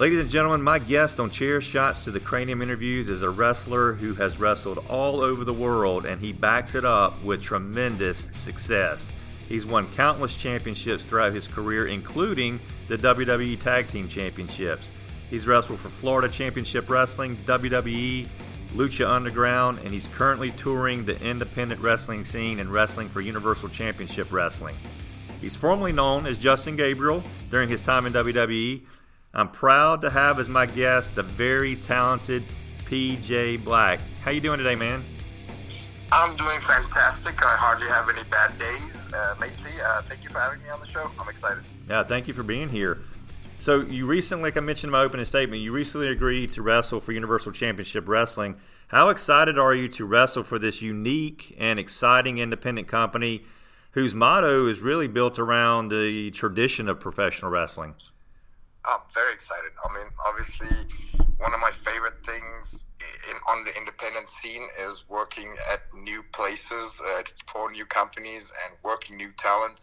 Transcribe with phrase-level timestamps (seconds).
[0.00, 3.92] Ladies and gentlemen, my guest on Chair Shots to the Cranium interviews is a wrestler
[3.92, 9.10] who has wrestled all over the world and he backs it up with tremendous success.
[9.46, 14.90] He's won countless championships throughout his career, including the WWE Tag Team Championships.
[15.28, 18.26] He's wrestled for Florida Championship Wrestling, WWE,
[18.72, 24.32] Lucha Underground, and he's currently touring the independent wrestling scene and wrestling for Universal Championship
[24.32, 24.76] Wrestling.
[25.42, 28.80] He's formerly known as Justin Gabriel during his time in WWE,
[29.32, 32.42] I'm proud to have as my guest the very talented
[32.86, 34.00] PJ Black.
[34.22, 35.04] How you doing today, man?
[36.10, 37.40] I'm doing fantastic.
[37.40, 39.70] I hardly have any bad days uh, lately.
[39.84, 41.08] Uh, thank you for having me on the show.
[41.20, 41.62] I'm excited.
[41.88, 42.98] Yeah, thank you for being here.
[43.60, 46.98] So you recently, like I mentioned in my opening statement, you recently agreed to wrestle
[46.98, 48.56] for Universal Championship Wrestling.
[48.88, 53.44] How excited are you to wrestle for this unique and exciting independent company
[53.92, 57.94] whose motto is really built around the tradition of professional wrestling?
[58.84, 59.72] I'm very excited.
[59.84, 60.68] I mean, obviously,
[61.38, 62.86] one of my favorite things
[63.30, 68.76] in, on the independent scene is working at new places, uh, for new companies, and
[68.82, 69.80] working new talent.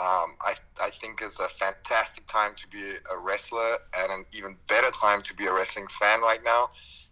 [0.00, 4.56] Um, I, I think it's a fantastic time to be a wrestler and an even
[4.68, 6.70] better time to be a wrestling fan right now.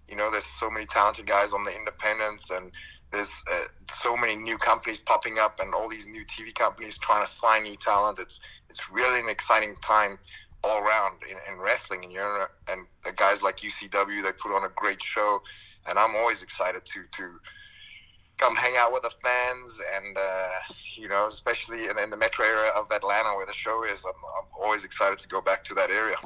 [0.09, 2.71] You know, there's so many talented guys on the independents and
[3.11, 7.25] there's uh, so many new companies popping up and all these new TV companies trying
[7.25, 8.19] to sign new talent.
[8.21, 8.41] It's,
[8.71, 10.19] it's really an exciting time
[10.65, 14.65] all around in, in wrestling, and you're and the guys like UCW they put on
[14.65, 15.43] a great show,
[15.89, 17.31] and I'm always excited to to
[18.39, 20.49] come hang out with the fans, and uh,
[20.95, 24.13] you know, especially in, in, the metro area of Atlanta where the show is, I'm,
[24.39, 26.17] I'm always excited to go back to that area.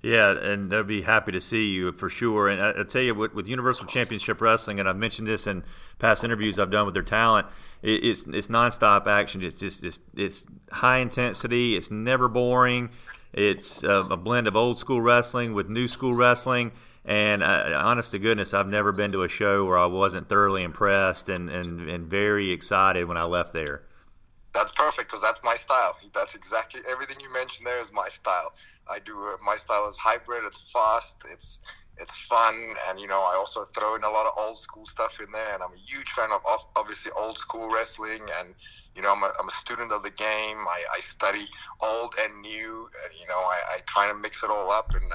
[0.00, 2.48] Yeah, and they'll be happy to see you for sure.
[2.48, 5.64] And I, I tell you, with, with, Universal Championship Wrestling, and I've mentioned this in
[5.98, 7.48] past interviews I've done with their talent,
[7.82, 9.42] it, it's it's nonstop action.
[9.44, 11.76] It's just it's, it's high intensity.
[11.76, 12.90] It's never boring.
[13.32, 16.70] It's a, a blend of old school wrestling with new school wrestling.
[17.04, 20.62] And I, honest to goodness, I've never been to a show where I wasn't thoroughly
[20.62, 23.82] impressed and, and, and very excited when I left there
[24.54, 25.96] that's perfect because that's my style.
[26.14, 28.52] That's exactly everything you mentioned there is my style.
[28.90, 30.44] I do uh, my style is hybrid.
[30.44, 31.18] It's fast.
[31.30, 31.62] It's
[32.00, 32.54] it's fun,
[32.88, 35.54] and you know I also throw in a lot of old school stuff in there.
[35.54, 36.40] And I'm a huge fan of
[36.76, 38.54] obviously old school wrestling, and
[38.94, 40.58] you know I'm a, I'm a student of the game.
[40.58, 41.46] I, I study
[41.82, 45.10] old and new, and you know I, I try to mix it all up and.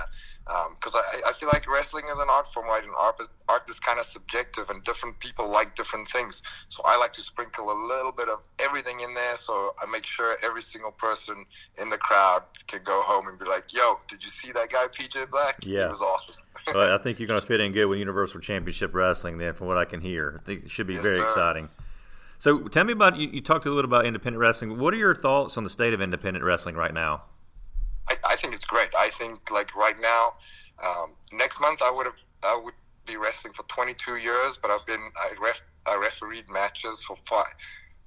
[0.76, 2.84] Because um, I, I feel like wrestling is an art form, right?
[2.84, 6.44] And art is, art is kind of subjective, and different people like different things.
[6.68, 10.06] So I like to sprinkle a little bit of everything in there, so I make
[10.06, 11.46] sure every single person
[11.82, 14.86] in the crowd can go home and be like, "Yo, did you see that guy,
[14.88, 15.60] PJ Black?
[15.64, 16.44] Yeah, he was awesome."
[16.74, 19.68] Well, I think you're going to fit in good with Universal Championship Wrestling, then, from
[19.68, 20.40] what I can hear.
[20.40, 21.26] I think it should be yes, very sir.
[21.26, 21.70] exciting.
[22.40, 24.78] So, tell me about you, you talked a little bit about independent wrestling.
[24.78, 27.24] What are your thoughts on the state of independent wrestling right now?
[28.10, 28.90] I, I think it's great.
[28.98, 30.34] I think like right now,
[30.84, 32.74] um, next month I would have I would
[33.06, 37.46] be wrestling for 22 years, but I've been I ref I refereed matches for five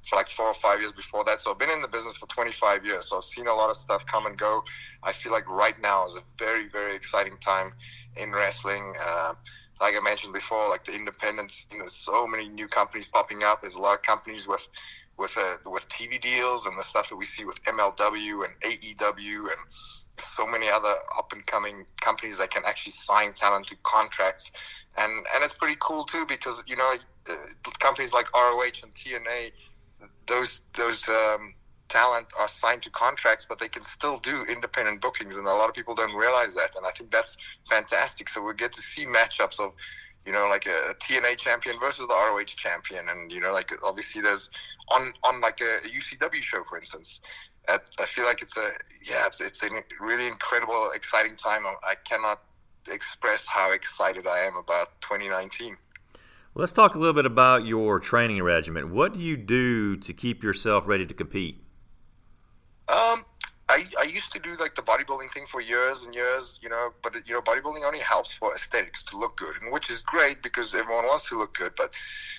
[0.07, 1.41] for like four or five years before that.
[1.41, 3.07] So I've been in the business for 25 years.
[3.07, 4.65] So I've seen a lot of stuff come and go.
[5.03, 7.73] I feel like right now is a very very exciting time
[8.17, 8.95] in wrestling.
[9.01, 9.35] Uh,
[9.81, 13.61] like I mentioned before, like the independents, you know, so many new companies popping up.
[13.61, 14.69] There's a lot of companies with
[15.19, 19.41] with uh, with TV deals and the stuff that we see with MLW and AEW
[19.41, 19.61] and
[20.19, 24.53] so many other up and coming companies that can actually sign talent to contracts,
[24.99, 26.95] and and it's pretty cool too because you know
[27.31, 27.35] uh,
[27.81, 29.53] companies like ROH and TNA,
[30.27, 31.55] those those um,
[31.89, 35.69] talent are signed to contracts, but they can still do independent bookings, and a lot
[35.69, 38.29] of people don't realize that, and I think that's fantastic.
[38.29, 39.73] So we get to see matchups of
[40.27, 44.21] you know, like a TNA champion versus the ROH champion, and you know, like obviously
[44.21, 44.51] there's
[44.89, 47.21] on on like a, a UCW show, for instance.
[47.69, 48.69] I feel like it's a
[49.03, 49.71] yeah, it's it's a
[50.01, 51.65] really incredible, exciting time.
[51.67, 52.43] I cannot
[52.93, 55.77] express how excited I am about 2019.
[56.59, 58.95] Let's talk a little bit about your training regimen.
[58.95, 61.63] What do you do to keep yourself ready to compete?
[62.89, 63.19] Um,
[63.69, 66.95] I, I used to do like the bodybuilding thing for years and years, you know,
[67.03, 70.43] but you know, bodybuilding only helps for aesthetics to look good, and which is great
[70.43, 71.73] because everyone wants to look good.
[71.77, 71.91] But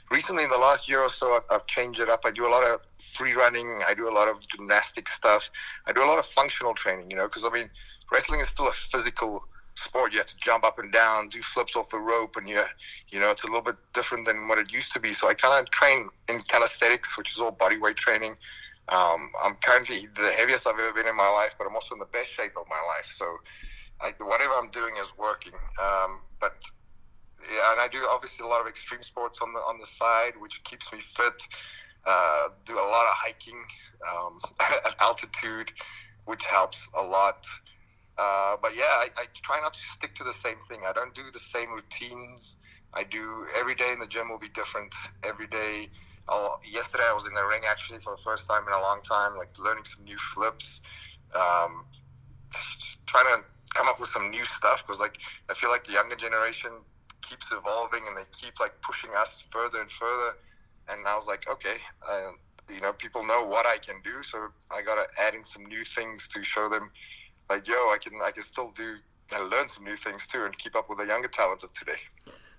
[0.10, 2.22] recently, in the last year or so, I've, I've changed it up.
[2.26, 3.82] I do a lot of free running.
[3.88, 5.52] I do a lot of gymnastic stuff.
[5.86, 7.70] I do a lot of functional training, you know, because I mean,
[8.12, 9.46] wrestling is still a physical
[9.78, 10.14] sport.
[10.14, 12.62] You have to jump up and down, do flips off the rope, and you,
[13.10, 15.14] you know, it's a little bit different than what it used to be.
[15.14, 18.36] So I kind of train in calisthenics, which is all body weight training.
[18.90, 22.00] Um, I'm currently the heaviest I've ever been in my life, but I'm also in
[22.00, 23.06] the best shape of my life.
[23.06, 23.26] So,
[24.02, 25.54] I, whatever I'm doing is working.
[25.82, 26.54] Um, but
[27.52, 30.34] yeah, and I do obviously a lot of extreme sports on the on the side,
[30.40, 31.42] which keeps me fit.
[32.06, 33.62] Uh, do a lot of hiking
[34.16, 34.40] um,
[34.86, 35.72] at altitude,
[36.26, 37.46] which helps a lot.
[38.18, 40.80] Uh, but yeah, I, I try not to stick to the same thing.
[40.88, 42.60] I don't do the same routines.
[42.94, 44.94] I do every day in the gym will be different.
[45.24, 45.88] Every day,
[46.28, 49.02] I'll, yesterday I was in the ring actually for the first time in a long
[49.02, 50.82] time, like learning some new flips,
[51.36, 51.86] um,
[53.06, 53.44] trying to
[53.74, 55.20] come up with some new stuff because like
[55.50, 56.72] I feel like the younger generation
[57.22, 60.38] keeps evolving and they keep like pushing us further and further.
[60.90, 61.76] And I was like, okay,
[62.10, 62.32] uh,
[62.74, 65.84] you know, people know what I can do, so I gotta add in some new
[65.84, 66.92] things to show them,
[67.50, 68.96] like, yo, I can, I can still do
[69.36, 72.00] and learn some new things too, and keep up with the younger talents of today.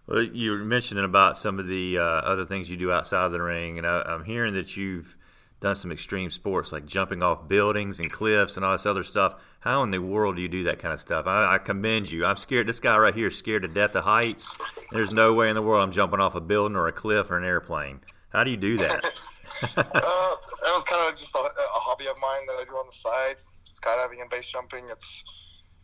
[0.06, 3.32] Well, you were mentioning about some of the uh, other things you do outside of
[3.32, 5.16] the ring, and I, I'm hearing that you've
[5.60, 9.34] done some extreme sports like jumping off buildings and cliffs and all this other stuff.
[9.60, 11.26] How in the world do you do that kind of stuff?
[11.26, 12.24] I, I commend you.
[12.24, 12.66] I'm scared.
[12.66, 14.56] This guy right here is scared to death of heights.
[14.92, 17.38] There's no way in the world I'm jumping off a building or a cliff or
[17.38, 18.00] an airplane.
[18.30, 19.04] How do you do that?
[19.76, 22.86] uh, that was kind of just a, a, hobby of mine that I do on
[22.86, 23.36] the side.
[23.80, 24.88] Skydiving and base jumping.
[24.90, 25.24] It's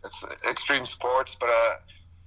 [0.05, 1.75] it's extreme sports, but uh,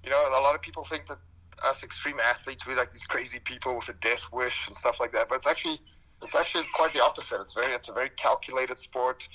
[0.04, 1.18] you know, a lot of people think that
[1.66, 5.12] us extreme athletes we like these crazy people with a death wish and stuff like
[5.12, 5.28] that.
[5.28, 5.80] But it's actually
[6.24, 7.42] it's actually quite the opposite.
[7.42, 9.28] It's very it's a very calculated sport.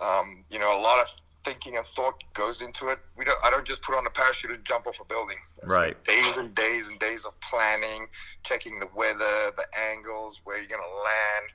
[0.00, 1.08] Um, you know, a lot of
[1.44, 3.06] thinking and thought goes into it.
[3.16, 3.38] We don't.
[3.44, 5.36] I don't just put on a parachute and jump off a building.
[5.62, 6.02] It's right.
[6.04, 8.06] Days and days and days of planning,
[8.44, 11.52] checking the weather, the angles, where you're going to land.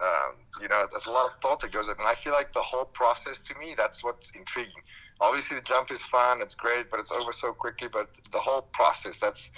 [0.00, 2.52] Um, you know, there's a lot of thought that goes in, and I feel like
[2.52, 4.82] the whole process to me that's what's intriguing.
[5.20, 7.88] Obviously, the jump is fun, it's great, but it's over so quickly.
[7.92, 9.52] But the whole process that's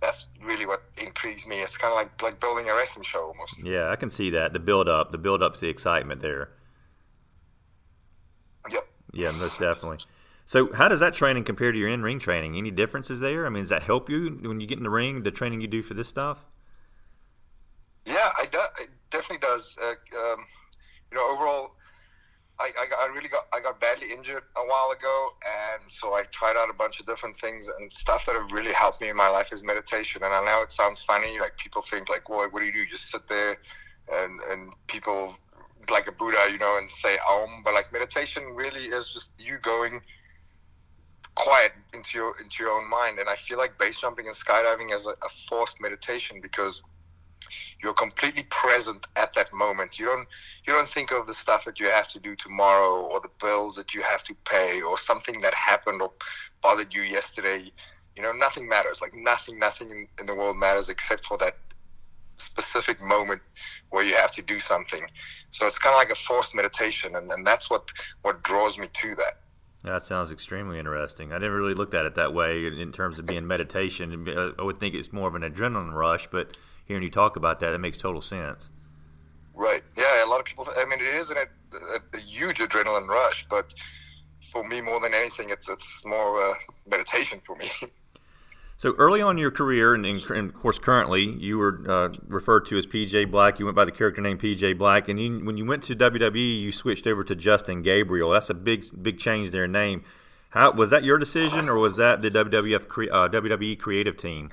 [0.00, 1.60] that's really what intrigues me.
[1.60, 3.62] It's kind of like like building a wrestling show almost.
[3.62, 4.54] Yeah, I can see that.
[4.54, 6.48] The build up, the build up's the excitement there.
[8.70, 8.86] Yep.
[9.12, 9.98] Yeah, most definitely.
[10.46, 12.56] So, how does that training compare to your in ring training?
[12.56, 13.44] Any differences there?
[13.44, 15.22] I mean, does that help you when you get in the ring?
[15.22, 16.44] The training you do for this stuff?
[18.06, 19.78] Yeah, I do, it does.
[19.82, 20.38] Uh, um,
[21.10, 21.68] you know, overall,
[22.58, 25.30] I, I, got, I really got I got badly injured a while ago,
[25.74, 28.72] and so I tried out a bunch of different things and stuff that have really
[28.72, 30.22] helped me in my life is meditation.
[30.22, 32.80] And I know it sounds funny, like people think like, "Well, what do you do?
[32.80, 33.56] You just sit there,"
[34.12, 35.34] and and people
[35.90, 37.62] like a Buddha, you know, and say Om.
[37.64, 40.00] But like meditation really is just you going
[41.34, 43.18] quiet into your into your own mind.
[43.18, 46.82] And I feel like base jumping and skydiving is a, a forced meditation because
[47.84, 50.00] you're completely present at that moment.
[50.00, 50.26] You don't
[50.66, 53.76] you don't think of the stuff that you have to do tomorrow or the bills
[53.76, 56.10] that you have to pay or something that happened or
[56.62, 57.60] bothered you yesterday.
[58.16, 59.02] You know, nothing matters.
[59.02, 61.52] Like nothing, nothing in, in the world matters except for that
[62.36, 63.42] specific moment
[63.90, 65.02] where you have to do something.
[65.50, 67.92] So it's kind of like a forced meditation, and, and that's what
[68.22, 69.34] what draws me to that.
[69.82, 71.34] That sounds extremely interesting.
[71.34, 74.26] I never really looked at it that way in terms of being meditation.
[74.26, 77.60] Uh, I would think it's more of an adrenaline rush, but hearing you talk about
[77.60, 78.70] that, it makes total sense.
[79.54, 79.82] Right.
[79.96, 80.24] Yeah.
[80.24, 80.66] A lot of people.
[80.76, 83.72] I mean, it is an, a, a huge adrenaline rush, but
[84.40, 87.66] for me, more than anything, it's it's more of a meditation for me.
[88.76, 92.66] So early on in your career, and, and, of course currently, you were uh, referred
[92.66, 93.58] to as PJ Black.
[93.58, 96.60] You went by the character name PJ Black, and you, when you went to WWE,
[96.60, 98.30] you switched over to Justin Gabriel.
[98.30, 100.04] That's a big big change there in name.
[100.50, 104.50] How was that your decision, or was that the WWF uh, WWE creative team?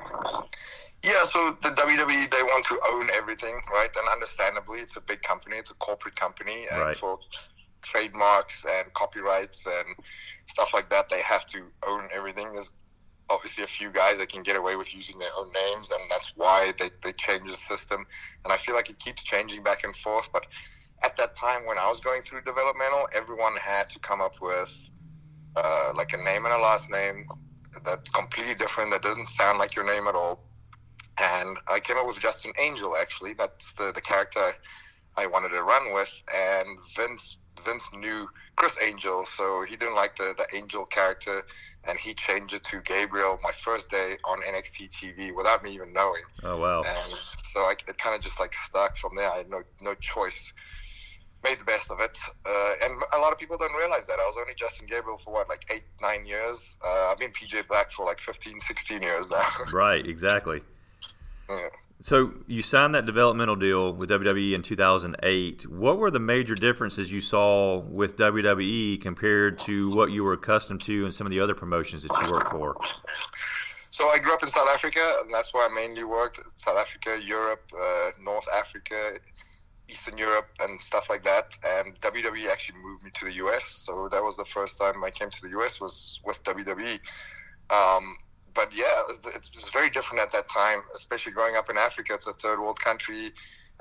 [1.04, 3.90] Yeah, so the WWE they want to own everything, right?
[3.96, 6.96] And understandably, it's a big company, it's a corporate company, and right.
[6.96, 7.18] for
[7.82, 10.06] trademarks and copyrights and
[10.46, 12.52] stuff like that, they have to own everything.
[12.54, 12.74] There's
[13.32, 16.36] obviously a few guys that can get away with using their own names, and that's
[16.36, 18.06] why they, they change the system.
[18.44, 20.32] And I feel like it keeps changing back and forth.
[20.32, 20.46] But
[21.04, 24.92] at that time, when I was going through developmental, everyone had to come up with
[25.56, 27.26] uh, like a name and a last name
[27.86, 30.44] that's completely different, that doesn't sound like your name at all.
[31.20, 33.34] And I came up with Justin Angel, actually.
[33.34, 34.42] That's the, the character
[35.18, 36.24] I wanted to run with.
[36.34, 41.42] And Vince Vince knew Criss Angel, so he didn't like the, the Angel character,
[41.88, 45.94] and he changed it to Gabriel my first day on NXT TV without me even
[45.94, 46.24] knowing.
[46.44, 46.80] Oh wow!
[46.80, 49.30] And so I, it kind of just like stuck from there.
[49.30, 50.54] I had no no choice.
[51.44, 54.28] Made the best of it, uh, and a lot of people don't realize that I
[54.28, 56.78] was only Justin Gabriel for what like eight nine years.
[56.86, 59.42] Uh, I've been PJ Black for like 15, 16 years now.
[59.74, 60.62] right, exactly.
[62.04, 65.68] So you signed that developmental deal with WWE in 2008.
[65.70, 70.82] What were the major differences you saw with WWE compared to what you were accustomed
[70.82, 72.76] to in some of the other promotions that you worked for?
[73.92, 76.40] So I grew up in South Africa, and that's where I mainly worked.
[76.60, 78.96] South Africa, Europe, uh, North Africa,
[79.88, 81.56] Eastern Europe, and stuff like that.
[81.78, 83.64] And WWE actually moved me to the US.
[83.66, 87.00] So that was the first time I came to the US was with WWE.
[87.70, 88.16] Um,
[88.54, 89.02] but yeah,
[89.36, 92.14] it's, it's very different at that time, especially growing up in Africa.
[92.14, 93.32] It's a third world country.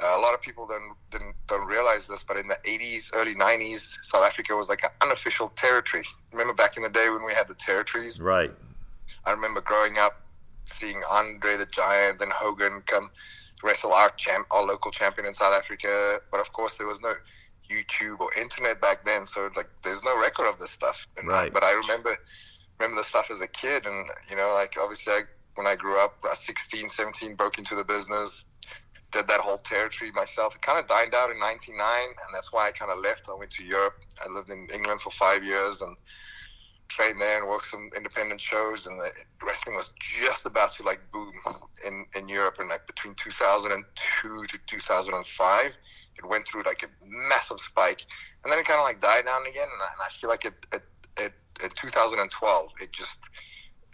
[0.02, 3.34] Uh, a lot of people don't, didn't, don't realize this, but in the 80s, early
[3.34, 6.04] 90s, South Africa was like an unofficial territory.
[6.32, 8.20] Remember back in the day when we had the territories?
[8.20, 8.50] Right.
[9.26, 10.20] I remember growing up
[10.64, 13.10] seeing Andre the Giant and Hogan come
[13.62, 16.18] wrestle our champ, our local champion in South Africa.
[16.30, 17.12] But of course, there was no
[17.68, 21.06] YouTube or internet back then, so like there's no record of this stuff.
[21.16, 21.52] And, right.
[21.52, 22.16] But I remember
[22.80, 25.20] remember the stuff as a kid, and you know, like obviously I,
[25.54, 28.46] when I grew up, I 16, 17, broke into the business,
[29.12, 30.54] did that whole territory myself.
[30.54, 33.28] It kind of died out in '99, and that's why I kind of left.
[33.28, 33.96] I went to Europe.
[34.24, 35.96] I lived in England for five years and
[36.88, 38.86] trained there and worked some independent shows.
[38.86, 39.10] And the
[39.44, 41.32] wrestling was just about to like boom
[41.86, 45.66] in in Europe, and like between 2002 to 2005,
[46.18, 46.88] it went through like a
[47.28, 48.02] massive spike,
[48.42, 49.68] and then it kind of like died down again.
[49.70, 50.82] And I, and I feel like it it
[51.62, 53.30] in 2012 it just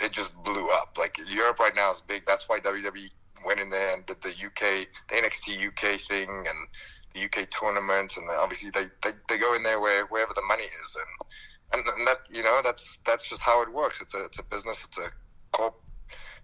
[0.00, 0.96] it just blew up.
[0.99, 2.25] Like Europe right now is big.
[2.26, 3.11] That's why WWE
[3.44, 6.68] went in there and did the UK, the NXT UK thing and
[7.14, 10.64] the UK tournament, and obviously they, they, they go in there where wherever the money
[10.64, 14.02] is, and, and and that you know that's that's just how it works.
[14.02, 15.08] It's a it's a business, it's a
[15.52, 15.80] corp,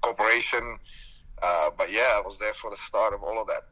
[0.00, 0.76] corporation.
[1.42, 3.62] Uh, but yeah, I was there for the start of all of that.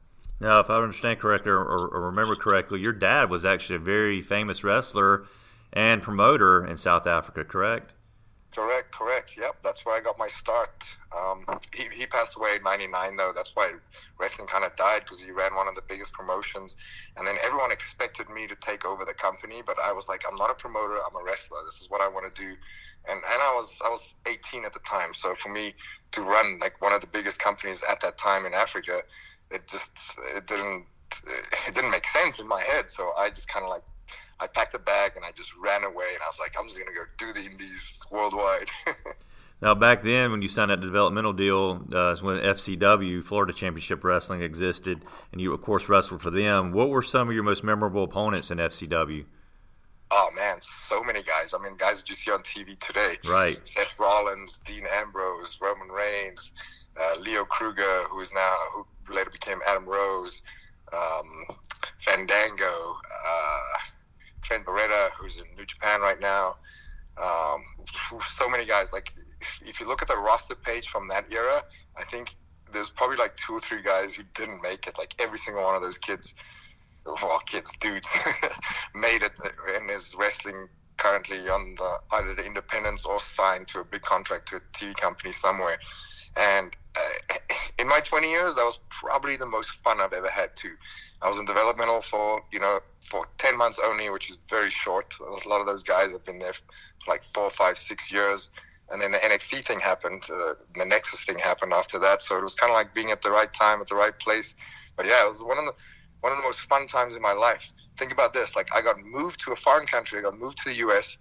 [0.40, 4.22] Now, if I understand correctly or, or remember correctly, your dad was actually a very
[4.22, 5.26] famous wrestler
[5.72, 7.92] and promoter in South Africa, correct?
[8.54, 9.36] Correct, correct.
[9.38, 10.96] Yep, that's where I got my start.
[11.16, 13.30] Um, he, he passed away in '99, though.
[13.34, 13.70] That's why
[14.18, 16.76] wrestling kind of died because he ran one of the biggest promotions,
[17.16, 20.36] and then everyone expected me to take over the company, but I was like, I'm
[20.36, 20.94] not a promoter.
[20.94, 21.58] I'm a wrestler.
[21.64, 24.72] This is what I want to do, and and I was I was 18 at
[24.72, 25.72] the time, so for me
[26.12, 28.98] to run like one of the biggest companies at that time in Africa,
[29.52, 30.86] it just it didn't
[31.68, 32.90] it didn't make sense in my head.
[32.90, 33.82] So I just kind of like
[34.40, 36.06] I packed a bag and I just ran away.
[36.12, 38.70] And I was like, I'm just gonna go do the indies worldwide.
[39.62, 44.42] now, back then, when you signed that developmental deal, uh, when FCW Florida Championship Wrestling
[44.42, 46.72] existed, and you of course wrestled for them.
[46.72, 49.24] What were some of your most memorable opponents in FCW?
[50.12, 51.54] Oh man, so many guys.
[51.54, 53.14] I mean, guys that you see on TV today.
[53.28, 53.56] Right.
[53.66, 56.52] Seth Rollins, Dean Ambrose, Roman Reigns,
[57.00, 60.42] uh, Leo Kruger, who is now who later became Adam Rose,
[60.92, 61.56] um,
[61.98, 62.64] Fandango.
[62.66, 63.78] Uh,
[64.50, 66.56] Trent Beretta, who's in New Japan right now.
[67.22, 67.62] Um,
[68.18, 68.92] so many guys.
[68.92, 71.62] Like, if, if, you look at the roster page from that era,
[71.96, 72.34] I think
[72.72, 74.98] there's probably like two or three guys who didn't make it.
[74.98, 76.34] Like every single one of those kids,
[77.06, 78.08] well, kids, dudes,
[78.94, 79.38] made it
[79.76, 80.68] and is wrestling
[81.00, 84.94] currently on the either the independence or signed to a big contract to a TV
[84.94, 85.78] company somewhere.
[86.38, 87.34] And uh,
[87.78, 90.74] in my 20 years, that was probably the most fun I've ever had too.
[91.22, 95.14] I was in developmental for you know for 10 months only, which is very short.
[95.20, 98.50] A lot of those guys have been there for like four, five, six years.
[98.92, 102.22] And then the NXT thing happened, uh, the Nexus thing happened after that.
[102.22, 104.56] So it was kind of like being at the right time, at the right place.
[104.96, 105.72] But yeah, it was one of the
[106.20, 107.72] one of the most fun times in my life.
[107.96, 110.68] Think about this: like I got moved to a foreign country, I got moved to
[110.70, 111.18] the U.S.,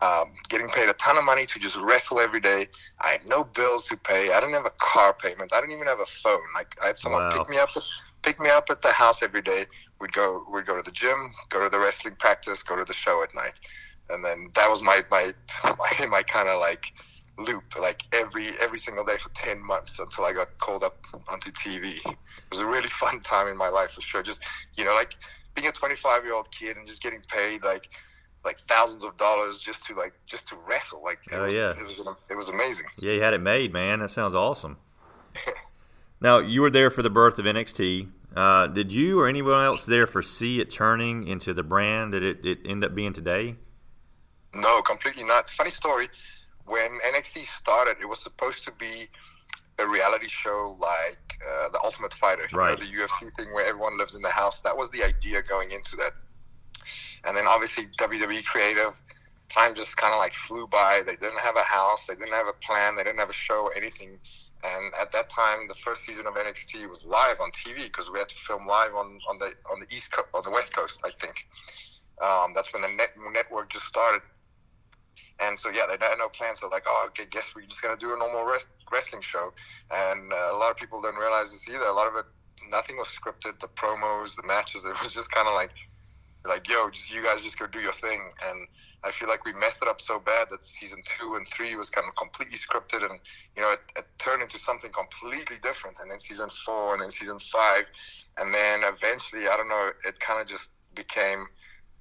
[0.00, 2.66] um, getting paid a ton of money to just wrestle every day.
[3.00, 4.30] I had no bills to pay.
[4.32, 5.52] I didn't have a car payment.
[5.52, 6.40] I didn't even have a phone.
[6.54, 7.30] Like I had someone wow.
[7.30, 7.70] pick me up
[8.22, 9.64] pick me up at the house every day.
[10.00, 11.16] We'd go we'd go to the gym,
[11.48, 13.58] go to the wrestling practice, go to the show at night,
[14.10, 15.30] and then that was my my
[15.64, 16.92] my, my kind of like
[17.38, 20.98] loop, like every every single day for ten months until I got called up
[21.30, 21.94] onto TV.
[22.06, 22.16] It
[22.50, 24.22] was a really fun time in my life for sure.
[24.22, 24.44] Just
[24.76, 25.14] you know, like
[25.54, 27.88] being a 25 year old kid and just getting paid like
[28.44, 31.02] like thousands of dollars just to like just to wrestle.
[31.02, 31.70] Like it oh, was, yeah.
[31.70, 32.86] it was it was amazing.
[32.98, 34.00] Yeah, you had it made, man.
[34.00, 34.76] That sounds awesome.
[36.20, 38.08] now you were there for the birth of NXT.
[38.36, 42.44] Uh, did you or anyone else there foresee it turning into the brand that it,
[42.44, 43.56] it ended up being today?
[44.54, 45.50] No, completely not.
[45.50, 46.06] Funny story.
[46.68, 49.08] When NXT started, it was supposed to be
[49.80, 52.70] a reality show like uh, The Ultimate Fighter, right.
[52.70, 54.60] know, the UFC thing where everyone lives in the house.
[54.62, 56.12] That was the idea going into that.
[57.26, 59.00] And then obviously WWE creative
[59.48, 61.02] time just kind of like flew by.
[61.06, 63.62] They didn't have a house, they didn't have a plan, they didn't have a show
[63.62, 64.18] or anything.
[64.64, 68.18] And at that time, the first season of NXT was live on TV because we
[68.18, 71.00] had to film live on, on the on the east coast, on the west coast,
[71.04, 71.46] I think.
[72.20, 74.22] Um, that's when the net, network just started.
[75.40, 76.60] And so yeah, they had no plans.
[76.60, 79.52] So like, oh, okay, guess we're just gonna do a normal rest, wrestling show.
[79.92, 81.86] And uh, a lot of people don't realize this either.
[81.86, 82.26] A lot of it,
[82.70, 83.58] nothing was scripted.
[83.60, 85.70] The promos, the matches, it was just kind of like
[86.48, 88.20] like, yo, just you guys just go do your thing.
[88.48, 88.66] And
[89.04, 91.90] I feel like we messed it up so bad that season two and three was
[91.90, 93.20] kind of completely scripted, and
[93.56, 95.96] you know, it, it turned into something completely different.
[96.00, 97.84] And then season four, and then season five,
[98.38, 101.46] and then eventually, I don't know, it kind of just became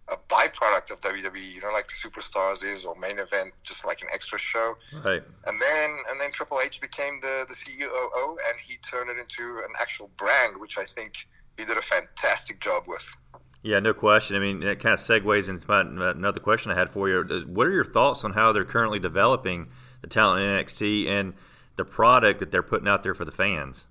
[0.10, 4.08] a byproduct of WWE, you know, like Superstars is or main event, just like an
[4.14, 4.76] extra show.
[5.04, 5.22] Right.
[5.46, 9.44] And then and then Triple H became the the CEO, and he turned it into
[9.66, 13.10] an actual brand, which I think he did a fantastic job with.
[13.64, 14.36] Yeah, no question.
[14.36, 17.44] I mean, that kind of segues into another question I had for you.
[17.48, 19.68] What are your thoughts on how they're currently developing
[20.02, 21.34] the talent in NXT and
[21.76, 23.88] the product that they're putting out there for the fans?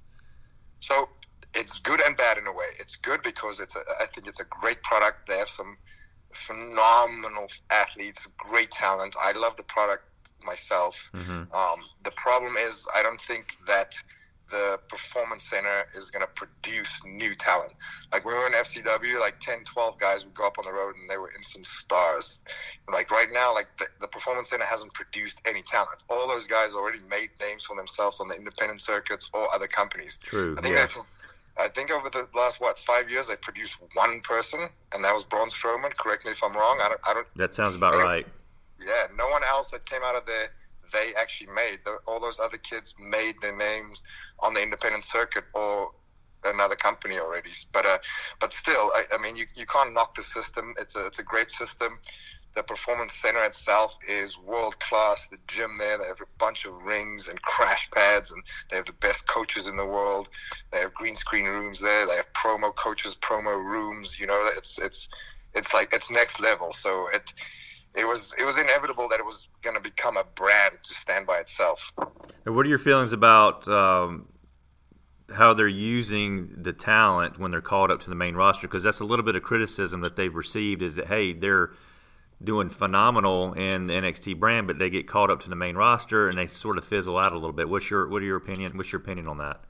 [0.79, 1.09] So
[1.55, 2.67] it's good and bad in a way.
[2.79, 5.27] It's good because it's a, I think it's a great product.
[5.27, 5.77] They have some
[6.33, 9.15] phenomenal athletes, great talent.
[9.23, 10.05] I love the product
[10.45, 11.11] myself.
[11.15, 11.55] Mm-hmm.
[11.55, 13.97] Um, the problem is, I don't think that
[14.51, 17.73] the performance center is going to produce new talent.
[18.13, 20.73] Like when we were in FCW, like 10, 12 guys would go up on the
[20.73, 22.43] road and they were instant stars.
[22.91, 26.05] Like right now, like the, the performance center hasn't produced any talent.
[26.09, 30.19] All those guys already made names for themselves on the independent circuits or other companies.
[30.19, 30.55] True.
[30.57, 30.87] I think yeah.
[31.59, 35.25] I think over the last what five years, they produced one person, and that was
[35.25, 35.97] Braun Strowman.
[35.97, 36.79] Correct me if I'm wrong.
[36.83, 37.01] I don't.
[37.09, 38.27] I don't that sounds about right.
[38.79, 40.51] Yeah, no one else that came out of there
[40.93, 41.81] they actually made.
[41.85, 44.05] The, all those other kids made their names
[44.41, 45.91] on the independent circuit or
[46.45, 47.51] another company already.
[47.73, 47.99] But uh,
[48.41, 50.75] but still, I, I mean, you, you can't knock the system.
[50.79, 51.99] It's a it's a great system.
[52.57, 55.29] The performance center itself is world class.
[55.29, 58.87] The gym there, they have a bunch of rings and crash pads, and they have
[58.87, 60.31] the best coaches in the world.
[60.73, 62.07] They have green screen rooms there.
[62.07, 64.19] They have promo coaches, promo rooms.
[64.19, 65.11] You know, it's it's
[65.55, 66.73] it's like it's next level.
[66.73, 67.31] So it
[67.95, 71.27] it was it was inevitable that it was going to become a brand to stand
[71.27, 71.93] by itself.
[72.47, 74.29] And what are your feelings about um,
[75.35, 78.67] how they're using the talent when they're called up to the main roster?
[78.67, 81.73] Because that's a little bit of criticism that they've received is that hey, they're
[82.43, 86.29] doing phenomenal in the NXT brand, but they get called up to the main roster
[86.29, 87.69] and they sort of fizzle out a little bit.
[87.69, 88.77] What's your what are your opinion?
[88.77, 89.61] What's your opinion on that?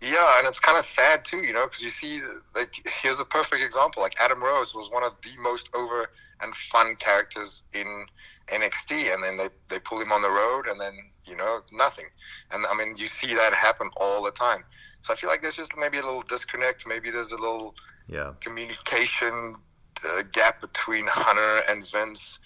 [0.00, 2.20] Yeah, and it's kind of sad too, you know, because you see,
[2.54, 2.72] like,
[3.02, 4.02] here's a perfect example.
[4.02, 6.10] Like Adam Rose was one of the most over
[6.42, 8.06] and fun characters in
[8.48, 10.92] NXT, and then they they pull him on the road, and then
[11.26, 12.06] you know nothing.
[12.52, 14.62] And I mean, you see that happen all the time.
[15.00, 16.86] So I feel like there's just maybe a little disconnect.
[16.86, 17.74] Maybe there's a little
[18.06, 19.56] yeah communication
[20.04, 22.40] uh, gap between Hunter and Vince.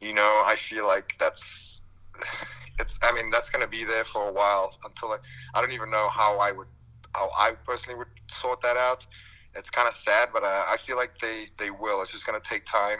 [0.00, 1.84] You know, I feel like that's
[2.78, 2.98] it's.
[3.02, 5.18] I mean, that's going to be there for a while until I.
[5.54, 6.68] I don't even know how I would
[7.14, 9.06] how I personally would sort that out.
[9.54, 12.00] It's kind of sad, but uh, I feel like they, they will.
[12.00, 12.98] It's just going to take time,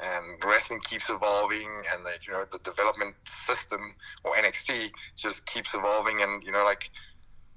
[0.00, 3.94] and wrestling keeps evolving, and the, you know the development system
[4.24, 6.90] or NXT just keeps evolving, and you know like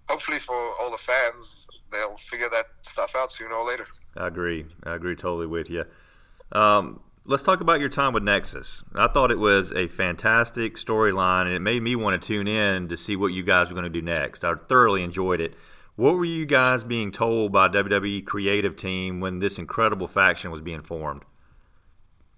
[0.10, 3.88] hopefully for all the fans, they'll figure that stuff out sooner or later.
[4.16, 4.66] I agree.
[4.84, 5.86] I agree totally with you.
[6.52, 8.84] Um, let's talk about your time with Nexus.
[8.96, 12.88] I thought it was a fantastic storyline, and it made me want to tune in
[12.90, 14.44] to see what you guys were going to do next.
[14.44, 15.56] I thoroughly enjoyed it.
[15.96, 20.62] What were you guys being told by WWE creative team when this incredible faction was
[20.62, 21.24] being formed?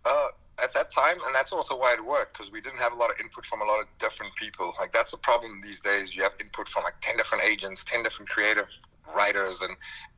[0.06, 0.28] Uh,
[0.64, 3.10] at that time, and that's also why it worked because we didn't have a lot
[3.10, 4.74] of input from a lot of different people.
[4.80, 6.16] Like that's the problem these days.
[6.16, 8.68] You have input from like ten different agents, ten different creative
[9.16, 9.76] writers, and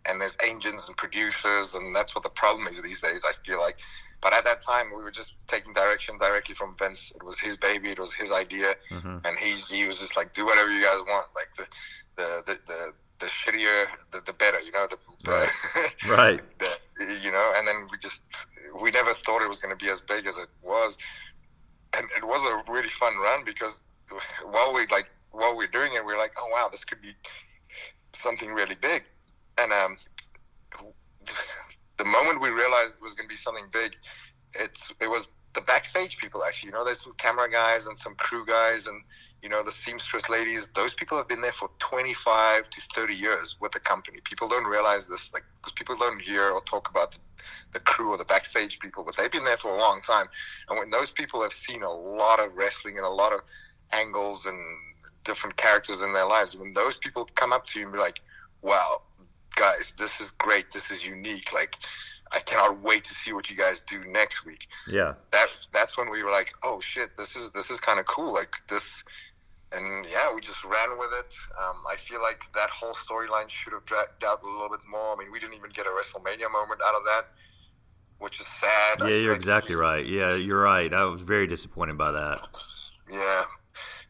[0.08, 3.26] and there's agents and producers, and that's what the problem is these days.
[3.28, 3.78] I feel like.
[4.22, 7.14] But at that time, we were just taking direction directly from Vince.
[7.16, 7.90] It was his baby.
[7.90, 9.18] It was his idea, mm-hmm.
[9.26, 11.28] and he he was just like, do whatever you guys want.
[11.36, 11.68] Like the
[12.16, 14.60] the the, the the shittier, the, the better.
[14.62, 16.42] You know, the, the right.
[16.58, 18.24] The, you know, and then we just
[18.82, 20.98] we never thought it was going to be as big as it was,
[21.98, 23.84] and it was a really fun run because
[24.44, 27.02] while we like while we are doing it, we are like, oh wow, this could
[27.02, 27.12] be
[28.18, 29.04] something really big,
[29.60, 29.98] and um,
[31.98, 33.96] the moment we realized it was going to be something big,
[34.60, 36.70] it's it was the backstage people actually.
[36.70, 39.02] You know, there's some camera guys and some crew guys and
[39.46, 43.56] you know, the seamstress ladies, those people have been there for 25 to 30 years
[43.62, 44.20] with the company.
[44.24, 47.20] People don't realize this, like, because people don't hear or talk about the,
[47.74, 50.26] the, crew or the backstage people, but they've been there for a long time.
[50.68, 53.42] And when those people have seen a lot of wrestling and a lot of
[53.94, 54.58] angles and
[55.26, 58.22] different characters in their lives, when those people come up to you and be like,
[58.62, 59.02] wow,
[59.56, 61.76] guys, this is great, this is unique, like,
[62.34, 64.68] I cannot wait to see what you guys do next week.
[64.90, 65.14] Yeah.
[65.32, 68.34] That that's when we were like, oh shit, this is this is kind of cool.
[68.34, 69.04] Like this
[69.74, 71.36] and yeah, we just ran with it.
[71.62, 75.16] Um, I feel like that whole storyline should have dragged out a little bit more.
[75.16, 77.28] I mean, we didn't even get a WrestleMania moment out of that,
[78.20, 79.00] which is sad.
[79.00, 80.06] Yeah, you're like exactly right.
[80.06, 80.94] Yeah, you're right.
[80.94, 82.40] I was very disappointed by that.
[83.12, 83.44] Yeah.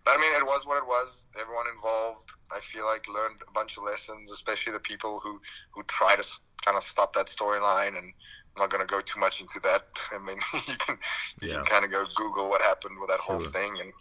[0.05, 1.27] But I mean, it was what it was.
[1.39, 5.41] Everyone involved, I feel like, learned a bunch of lessons, especially the people who,
[5.71, 7.97] who try to kind of stop that storyline.
[7.97, 8.13] And
[8.55, 9.83] I'm not going to go too much into that.
[10.13, 10.37] I mean,
[10.67, 10.97] you can,
[11.41, 11.55] you yeah.
[11.55, 13.35] can kind of go Google what happened with that sure.
[13.35, 13.77] whole thing.
[13.81, 13.91] and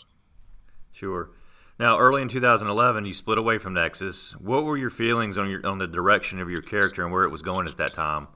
[0.93, 1.31] Sure.
[1.79, 4.33] Now, early in 2011, you split away from Nexus.
[4.39, 7.31] What were your feelings on your on the direction of your character and where it
[7.31, 8.29] was going at that time?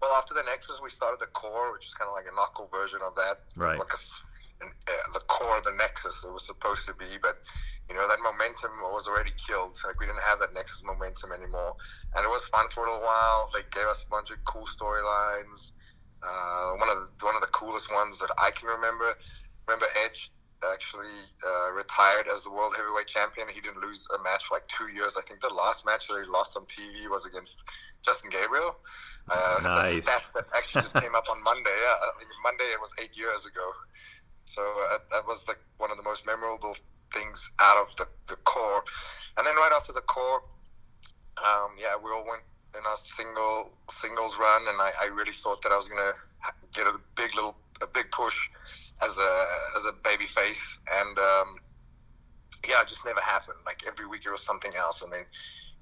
[0.00, 2.70] Well, after the Nexus, we started the Corre, which is kind of like a knuckle
[2.72, 3.76] version of that, right?
[3.76, 3.98] Like a,
[4.60, 7.38] the core of the Nexus it was supposed to be, but
[7.88, 9.74] you know that momentum was already killed.
[9.86, 11.76] Like we didn't have that Nexus momentum anymore,
[12.14, 13.50] and it was fun for a little while.
[13.54, 15.72] They gave us a bunch of cool storylines.
[16.22, 19.14] Uh, one of the, one of the coolest ones that I can remember.
[19.66, 20.30] Remember Edge
[20.72, 21.14] actually
[21.46, 23.46] uh, retired as the world heavyweight champion.
[23.48, 25.16] He didn't lose a match for like two years.
[25.16, 27.64] I think the last match that he lost on TV was against
[28.04, 28.78] Justin Gabriel.
[29.30, 30.06] Uh, nice.
[30.06, 31.70] That, that actually just came up on Monday.
[31.70, 33.70] Yeah, I mean, Monday it was eight years ago.
[34.48, 36.74] So uh, that was like one of the most memorable
[37.12, 38.82] things out of the, the Corre.
[39.36, 40.40] And then right after the Corre,
[41.36, 42.42] um, yeah, we all went
[42.74, 46.12] in our single singles run, and I, I really thought that I was gonna
[46.72, 48.48] get a big little a big push
[49.02, 49.32] as a
[49.76, 51.56] as a baby face, and um,
[52.68, 53.58] yeah, it just never happened.
[53.66, 55.24] Like every week it was something else, and then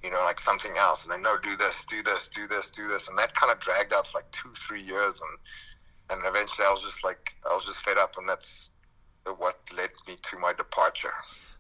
[0.02, 2.87] you know like something else, and then no, do this, do this, do this, do
[2.87, 5.38] this, and that kind of dragged out for like two, three years, and
[6.11, 8.73] and eventually I was just like I was just fed up, and that's
[9.38, 11.12] what led me to my departure.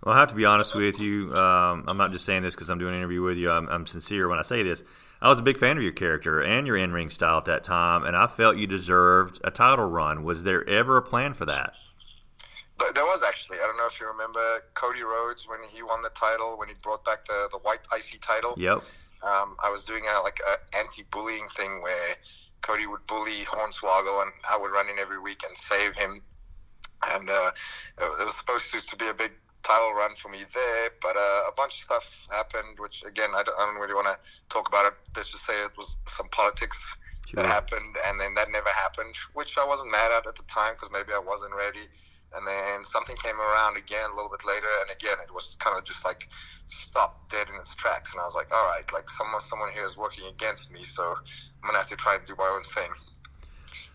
[0.04, 1.30] Well, I have to be honest with you.
[1.30, 3.50] Um, I'm not just saying this because I'm doing an interview with you.
[3.50, 4.82] I'm, I'm sincere when I say this.
[5.20, 8.04] I was a big fan of your character and your in-ring style at that time,
[8.04, 10.24] and I felt you deserved a title run.
[10.24, 11.74] Was there ever a plan for that?
[12.94, 13.58] There was actually.
[13.58, 14.40] I don't know if you remember
[14.74, 18.20] Cody Rhodes when he won the title, when he brought back the, the white IC
[18.20, 18.54] title.
[18.58, 18.78] Yep.
[19.22, 22.14] Um, I was doing a like a anti-bullying thing where
[22.66, 26.20] Cody would bully Hornswoggle, and I would run in every week and save him.
[27.14, 27.50] And uh,
[28.00, 31.52] it was supposed to be a big title run for me there, but uh, a
[31.56, 34.86] bunch of stuff happened, which again I don't, I don't really want to talk about
[34.86, 34.94] it.
[35.14, 37.42] Let's just say it was some politics sure.
[37.42, 40.74] that happened, and then that never happened, which I wasn't mad at at the time
[40.74, 41.86] because maybe I wasn't ready.
[42.34, 45.78] And then something came around again a little bit later, and again it was kind
[45.78, 46.28] of just like
[46.66, 48.12] stopped dead in its tracks.
[48.12, 51.14] And I was like, all right, like someone someone here is working against me, so
[51.14, 52.90] I'm gonna have to try to do my own thing.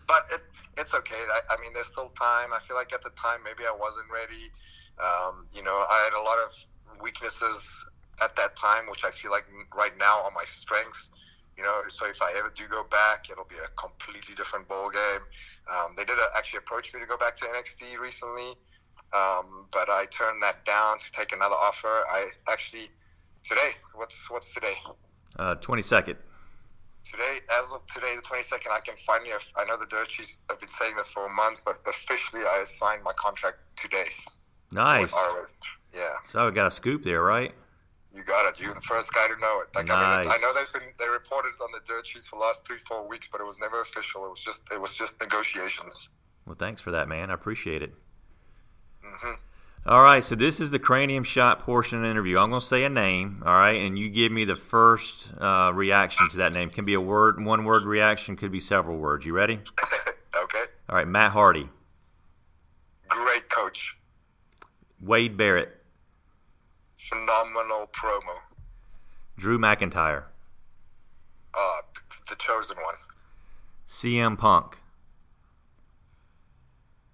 [0.08, 0.40] But it,
[0.78, 1.14] it's okay.
[1.16, 2.52] I, I mean, there's still time.
[2.54, 4.50] I feel like at the time maybe I wasn't ready.
[4.98, 7.88] Um, you know, I had a lot of weaknesses
[8.22, 9.44] at that time, which I feel like
[9.76, 11.10] right now are my strengths.
[11.56, 14.90] You know, so if I ever do go back, it'll be a completely different ball
[14.90, 15.22] game.
[15.70, 18.52] Um, they did actually approach me to go back to NXT recently,
[19.12, 22.04] um, but I turned that down to take another offer.
[22.08, 22.88] I actually
[23.42, 23.70] today.
[23.94, 24.74] What's what's today?
[25.60, 26.16] Twenty uh, second.
[27.04, 29.32] Today, as of today, the twenty second, I can finally.
[29.56, 33.02] I know the dirt sheets have been saying this for months, but officially, I signed
[33.02, 34.06] my contract today.
[34.70, 35.14] Nice.
[35.94, 36.14] Yeah.
[36.26, 37.52] So we got a scoop there, right?
[38.14, 38.60] You got it.
[38.60, 39.68] You're the first guy to know it.
[39.74, 40.26] Like, nice.
[40.26, 42.42] I, mean, I know they've been they reported it on the dirt sheets for the
[42.42, 44.26] last three, four weeks, but it was never official.
[44.26, 46.10] It was just it was just negotiations.
[46.46, 47.30] Well, thanks for that, man.
[47.30, 47.94] I appreciate it.
[49.04, 49.34] Mm-hmm.
[49.84, 52.38] All right, so this is the cranium shot portion of the interview.
[52.38, 55.72] I'm going to say a name, all right, and you give me the first uh,
[55.74, 56.70] reaction to that name.
[56.70, 59.26] Can be a word, one word reaction, could be several words.
[59.26, 59.54] You ready?
[60.36, 60.62] okay.
[60.88, 61.66] All right, Matt Hardy.
[63.08, 63.98] Great coach.
[65.00, 65.81] Wade Barrett.
[67.08, 68.36] Phenomenal promo.
[69.36, 70.22] Drew McIntyre.
[71.52, 71.80] Uh,
[72.28, 72.94] the chosen one.
[73.88, 74.78] CM Punk.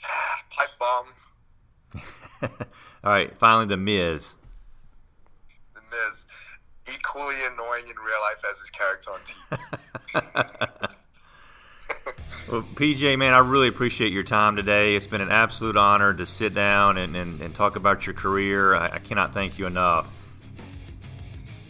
[0.51, 1.07] Pipe bomb.
[3.03, 4.35] All right, finally, The Miz.
[5.75, 6.27] The Miz.
[6.93, 10.95] Equally annoying in real life as his character on TV.
[12.51, 14.97] Well, PJ, man, I really appreciate your time today.
[14.97, 18.75] It's been an absolute honor to sit down and, and, and talk about your career.
[18.75, 20.11] I, I, cannot thank you enough.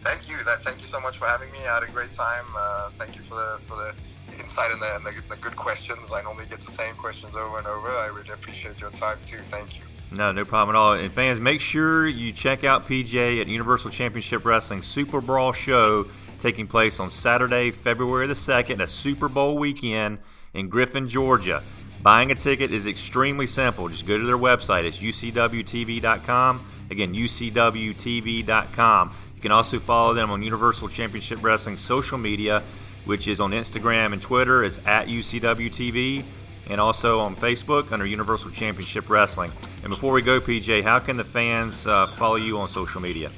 [0.02, 0.36] Thank you.
[0.44, 1.58] That, thank you so much for having me.
[1.68, 2.44] I had a great time.
[2.56, 3.92] Uh, thank you for the for the
[4.40, 6.12] insight and the, and the, the good questions.
[6.12, 7.88] I normally get the same questions over and over.
[7.88, 9.38] I really appreciate your time too.
[9.38, 9.84] Thank you.
[10.12, 10.92] No, no problem at all.
[10.92, 16.06] And fans, make sure you check out PJ at Universal Championship Wrestling Super Brawl show
[16.38, 20.18] taking place on Saturday, February the 2nd, a Super Bowl weekend
[20.54, 21.62] in Griffin, Georgia.
[22.02, 23.88] Buying a ticket is extremely simple.
[23.88, 24.84] Just go to their website.
[24.84, 26.66] It's ucwtv.com.
[26.90, 29.14] Again, ucwtv.com.
[29.34, 32.62] You can also follow them on Universal Championship Wrestling social media,
[33.04, 34.64] which is on Instagram and Twitter.
[34.64, 36.24] It's at UCWTV
[36.70, 39.50] and also on Facebook under Universal Championship Wrestling.
[39.82, 43.30] And before we go, PJ, how can the fans uh, follow you on social media?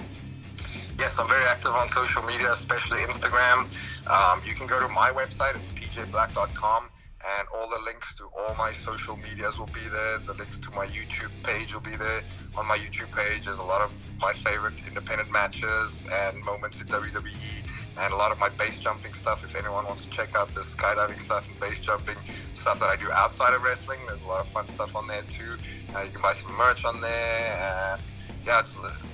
[0.99, 3.65] Yes, I'm very active on social media, especially Instagram.
[4.11, 6.91] Um, you can go to my website, it's pjblack.com
[7.39, 10.19] and all the links to all my social medias will be there.
[10.19, 12.23] The links to my YouTube page will be there.
[12.57, 16.89] On my YouTube page, there's a lot of my favorite independent matches and moments in
[16.89, 19.45] WWE, and a lot of my base jumping stuff.
[19.45, 22.97] If anyone wants to check out the skydiving stuff and base jumping stuff that I
[22.97, 25.57] do outside of wrestling, there's a lot of fun stuff on there too.
[25.95, 27.99] Uh, you can buy some merch on there.
[28.47, 28.63] Yeah,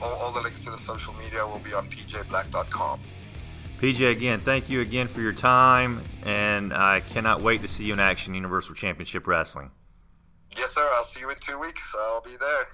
[0.02, 3.00] all, all the links to the social media will be on pjblack.com.
[3.80, 7.92] PJ, again, thank you again for your time, and I cannot wait to see you
[7.92, 9.70] in action Universal Championship Wrestling.
[10.56, 10.88] Yes, sir.
[10.94, 11.94] I'll see you in two weeks.
[11.98, 12.66] I'll be there.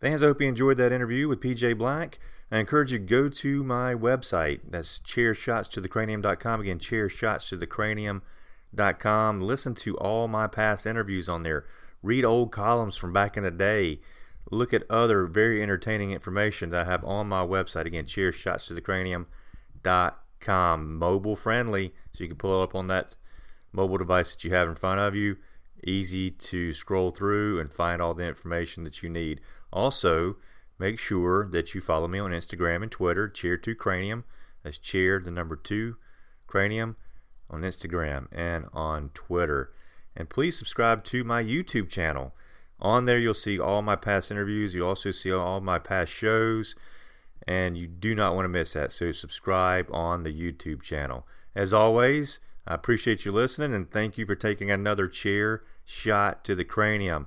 [0.00, 2.18] Fans, I hope you enjoyed that interview with PJ Black.
[2.50, 4.62] I encourage you to go to my website.
[4.68, 6.60] That's chairshotstothecranium.com.
[6.60, 9.40] Again, chairshotstothecranium.com.
[9.40, 11.66] Listen to all my past interviews on there.
[12.02, 14.00] Read old columns from back in the day.
[14.50, 17.84] Look at other very entertaining information that I have on my website.
[17.86, 20.98] Again, chairshotstothecranium.com.
[20.98, 23.16] Mobile friendly, so you can pull it up on that
[23.72, 25.38] mobile device that you have in front of you.
[25.82, 29.40] Easy to scroll through and find all the information that you need.
[29.72, 30.36] Also,
[30.78, 34.24] make sure that you follow me on Instagram and Twitter, Chair2Cranium.
[34.62, 35.96] That's Chair, the number two,
[36.46, 36.96] Cranium
[37.50, 39.72] on Instagram and on Twitter.
[40.16, 42.34] And please subscribe to my YouTube channel.
[42.84, 44.74] On there, you'll see all my past interviews.
[44.74, 46.76] You also see all my past shows,
[47.48, 48.92] and you do not want to miss that.
[48.92, 51.26] So, subscribe on the YouTube channel.
[51.54, 56.54] As always, I appreciate you listening and thank you for taking another chair shot to
[56.54, 57.26] the cranium.